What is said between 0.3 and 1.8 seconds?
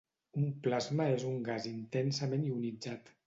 Un plasma és un gas